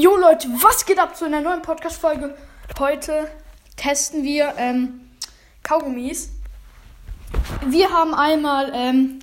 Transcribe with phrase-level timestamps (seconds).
[0.00, 2.32] Jo Leute, was geht ab zu einer neuen Podcast-Folge?
[2.78, 3.28] Heute
[3.76, 5.10] testen wir ähm,
[5.64, 6.28] Kaugummis.
[7.66, 9.18] Wir haben einmal, ähm,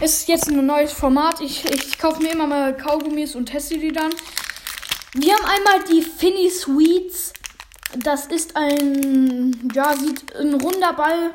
[0.00, 1.40] ist jetzt ein neues Format.
[1.40, 4.14] Ich, ich kaufe mir immer mal Kaugummis und teste die dann.
[5.14, 7.32] Wir haben einmal die Finny Sweets.
[7.96, 11.34] Das ist ein, ja, sieht ein runder Ball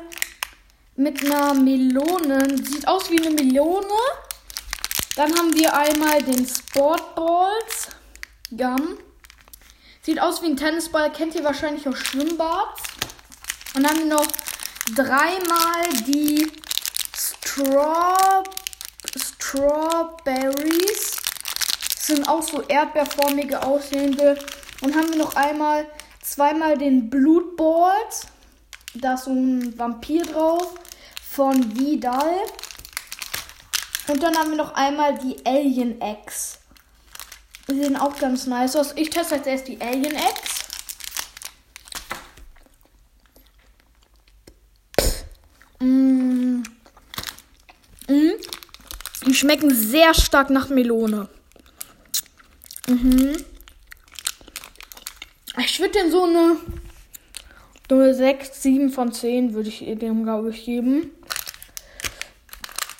[0.96, 2.56] mit einer Melone.
[2.64, 4.00] Sieht aus wie eine Melone.
[5.16, 7.88] Dann haben wir einmal den Sportballs.
[8.56, 8.98] Gum.
[10.02, 11.12] Sieht aus wie ein Tennisball.
[11.12, 12.82] Kennt ihr wahrscheinlich aus Schwimmbads.
[13.74, 14.26] Und dann noch
[14.94, 16.50] dreimal die
[17.16, 18.42] Straw
[19.16, 21.16] Strawberries.
[21.94, 24.38] Das sind auch so erdbeerformige aussehende.
[24.82, 25.86] Und haben wir noch einmal
[26.22, 28.26] zweimal den Blutballs.
[28.94, 30.74] Da ist so ein Vampir drauf.
[31.30, 32.36] Von Vidal.
[34.06, 36.58] Und dann haben wir noch einmal die Alien Eggs.
[37.68, 38.92] Die sehen auch ganz nice aus.
[38.96, 40.64] Ich teste als erst die Alien Eggs.
[45.80, 46.62] Mm.
[48.08, 48.32] Mm.
[49.26, 51.28] Die schmecken sehr stark nach Melone.
[52.86, 53.36] Mhm.
[55.58, 56.56] Ich würde den so eine,
[57.88, 61.10] so eine 6, 7 von 10 würde ich dem, glaube ich, geben.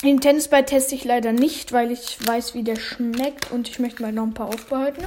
[0.05, 4.03] Den Tennisball teste ich leider nicht, weil ich weiß, wie der schmeckt und ich möchte
[4.03, 5.03] mal noch ein paar aufbehalten.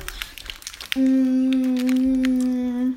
[0.95, 2.95] Mmh.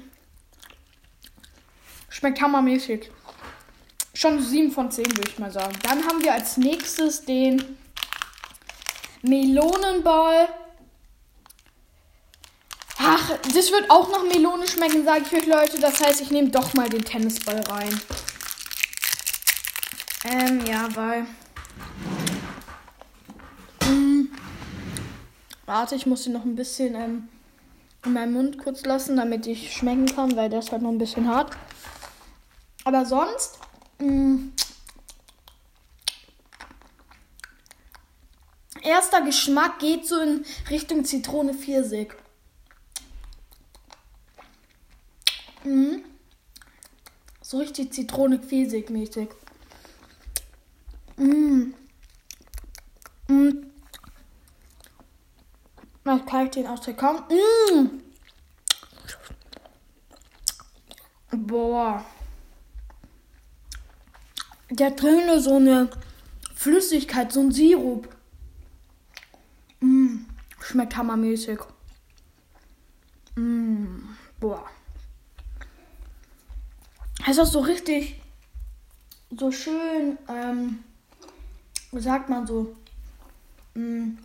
[2.09, 3.11] Schmeckt hammermäßig.
[4.15, 5.77] Schon 7 von 10 würde ich mal sagen.
[5.83, 7.63] Dann haben wir als nächstes den
[9.21, 10.49] Melonenball.
[12.97, 15.79] Ach, das wird auch nach Melone schmecken, sage ich euch Leute.
[15.79, 18.01] Das heißt, ich nehme doch mal den Tennisball rein.
[20.25, 21.27] Ähm, ja, weil
[25.71, 27.29] Warte, ich muss sie noch ein bisschen ähm,
[28.05, 30.99] in meinem Mund kurz lassen, damit ich schmecken kann, weil der ist halt noch ein
[30.99, 31.57] bisschen hart.
[32.83, 33.57] Aber sonst.
[34.01, 34.53] Mh, mm,
[38.83, 42.09] erster Geschmack geht so in Richtung Zitrone Pfirsich.
[45.63, 46.03] Mhm.
[47.43, 49.29] So richtig Zitrone Pfirsich mäßig.
[51.17, 51.75] Mhm.
[53.29, 53.70] Mhm.
[56.11, 57.23] Mal kann ich den aus der Kaum.
[57.29, 58.01] Mmh.
[61.31, 62.05] Boah.
[64.71, 65.89] Der drin so eine
[66.53, 68.09] Flüssigkeit, so ein Sirup.
[69.79, 70.25] Mmh.
[70.61, 71.61] Schmeckt hammermäßig.
[73.37, 74.17] Mmh.
[74.41, 74.69] Boah.
[77.25, 78.21] Es ist so richtig,
[79.39, 80.83] so schön, ähm,
[81.93, 82.75] sagt man so,
[83.75, 84.19] mh, mm,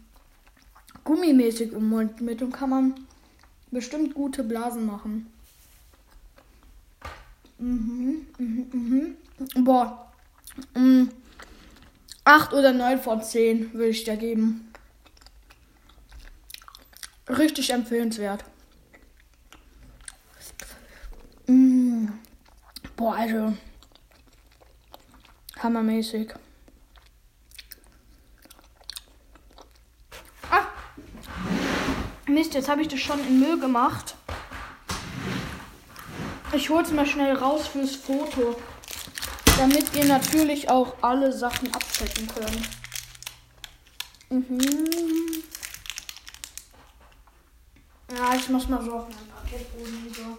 [1.05, 2.19] gummimäßig im Mund.
[2.19, 2.95] Mit dem kann man
[3.71, 5.31] bestimmt gute Blasen machen.
[7.57, 9.15] Mhm, mhm,
[9.53, 9.63] mhm.
[9.63, 10.11] Boah.
[10.73, 11.09] Mhm.
[12.25, 14.71] 8 oder 9 von 10 würde ich da geben.
[17.29, 18.43] Richtig empfehlenswert.
[21.47, 22.11] Mhm.
[22.95, 23.53] Boah, also.
[25.59, 26.33] Hammermäßig.
[32.35, 34.13] Mist, jetzt habe ich das schon in Müll gemacht.
[36.51, 38.59] Ich hole es mal schnell raus fürs Foto.
[39.57, 42.69] Damit ihr natürlich auch alle Sachen abchecken könnt.
[44.29, 44.85] Mhm.
[48.11, 50.37] Ja, ich muss mal so auf mein Parkettboden so.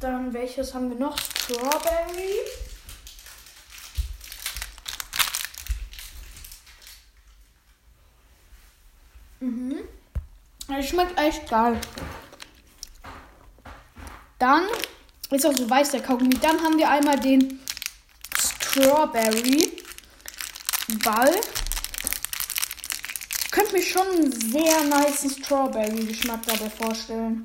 [0.00, 1.16] Dann welches haben wir noch?
[1.16, 2.40] Strawberry.
[9.38, 9.78] Mhm.
[10.78, 11.78] Es schmeckt echt geil.
[14.38, 14.64] Dann
[15.30, 16.36] ist auch so weiß der Kaugummi.
[16.40, 17.60] Dann haben wir einmal den
[18.38, 19.82] Strawberry
[21.04, 21.34] Ball.
[23.50, 27.44] Könnte mir schon einen sehr nice Strawberry-Geschmack dabei vorstellen.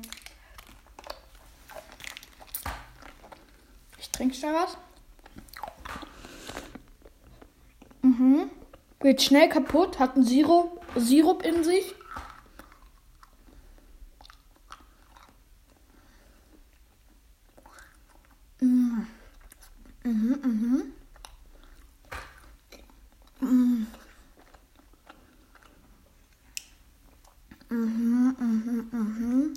[3.98, 4.76] Ich trinke schnell was.
[8.02, 8.50] Mhm.
[9.00, 11.94] Wird schnell kaputt, hat einen Sirup, Sirup in sich.
[18.60, 19.06] Mhm.
[20.04, 20.92] Mhm, mhm.
[23.40, 23.86] Mhm.
[27.78, 29.54] Mhm, mhm, mhm.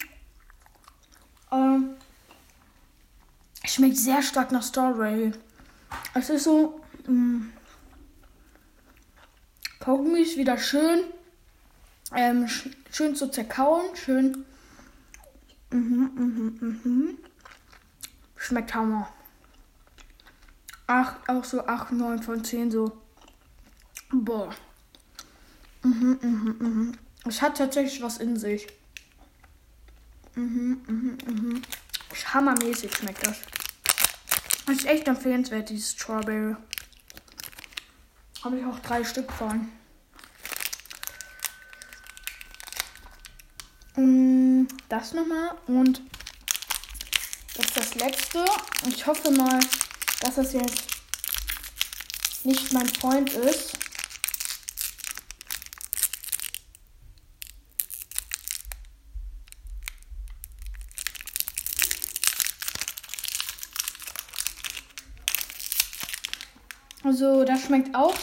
[1.51, 1.89] Ähm,
[3.65, 5.31] schmeckt sehr stark nach Strawberry.
[6.13, 6.81] Es ist so.
[7.07, 7.45] Mh,
[9.79, 11.06] Kaugummi ist wieder schön.
[12.15, 12.47] Ähm,
[12.91, 14.45] schön zu zerkauen, schön
[15.71, 17.18] Mhm, mhm, mhm.
[18.35, 19.07] Schmeckt Hammer.
[20.85, 22.91] Ach, auch so 8, 9 von 10 so.
[24.12, 24.53] Boah.
[25.83, 26.97] Mhm, mhm, mhm.
[27.25, 28.68] Es hat tatsächlich was in sich.
[30.35, 31.62] Mhm, mhm, mhm.
[32.33, 33.38] Hammermäßig schmeckt das.
[34.65, 36.56] Das ist echt empfehlenswert, dieses Strawberry.
[38.44, 39.69] Habe ich auch drei Stück von.
[43.95, 46.01] Mm, das nochmal und
[47.56, 48.45] jetzt das letzte.
[48.88, 49.59] Ich hoffe mal,
[50.21, 50.83] dass das jetzt
[52.44, 53.77] nicht mein Freund ist.
[67.03, 68.15] Also, das schmeckt auch.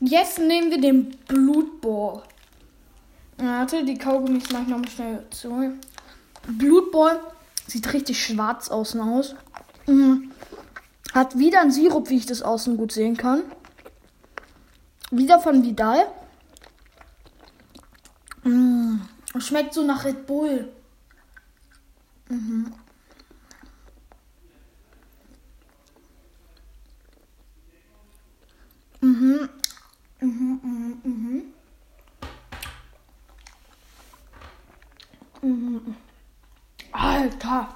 [0.00, 2.22] Jetzt nehmen wir den Blutball.
[3.38, 5.72] Warte, die Kaugummis mache ich nochmal schnell zu.
[6.46, 7.20] Blutball
[7.66, 9.34] sieht richtig schwarz außen aus.
[9.86, 10.30] Mhm.
[11.12, 13.42] Hat wieder ein Sirup, wie ich das außen gut sehen kann.
[15.10, 16.06] Wieder von Vidal.
[18.44, 19.02] Mhm.
[19.38, 20.68] Schmeckt so nach Red Bull.
[22.28, 22.72] Mhm.
[29.20, 29.50] Mhm.
[30.22, 31.54] Mhm, mhm, mhm.
[35.42, 35.96] Mhm.
[36.92, 37.74] Alter.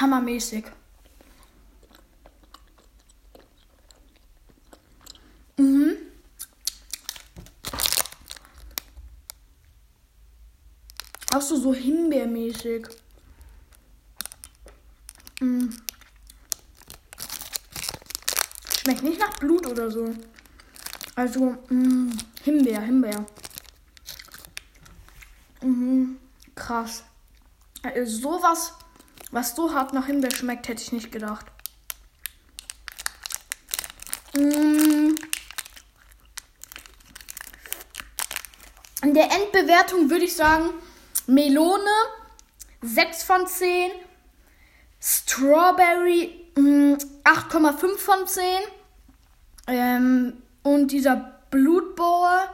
[0.00, 0.64] Hammermäßig.
[5.56, 5.96] Mhm.
[11.32, 13.05] Auch so, so Himbeermäßig.
[18.96, 20.14] Schmeckt nicht nach Blut oder so.
[21.16, 23.26] Also, mh, mm, Himbeer, Himbeer.
[25.60, 26.16] Mhm,
[26.54, 27.04] krass.
[27.82, 28.72] Also, sowas,
[29.32, 31.44] was so hart nach Himbeer schmeckt, hätte ich nicht gedacht.
[34.34, 35.14] Mhm.
[39.02, 40.70] In der Endbewertung würde ich sagen,
[41.26, 41.90] Melone
[42.80, 43.90] 6 von 10,
[45.00, 48.42] Strawberry 8,5 mm, von 10.
[49.66, 52.48] Ähm, und dieser Blutbohr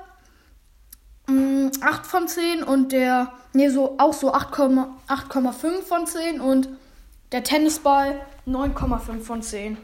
[1.26, 6.68] mh, 8 von 10 und der, nee, so auch so 8,5 von 10 und
[7.32, 9.78] der Tennisball 9,5 von 10.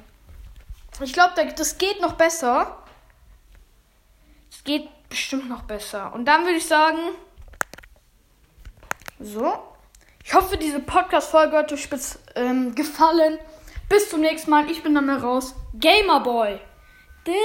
[1.01, 2.79] Ich glaube, das geht noch besser.
[4.51, 6.13] Es geht bestimmt noch besser.
[6.13, 6.99] Und dann würde ich sagen,
[9.21, 9.59] so.
[10.25, 11.89] Ich hoffe, diese Podcast-Folge hat euch
[12.35, 13.39] ähm, gefallen.
[13.89, 14.71] Bis zum nächsten Mal.
[14.71, 15.55] Ich bin dann mal raus.
[15.79, 16.61] Gamerboy.
[17.29, 17.41] トゥル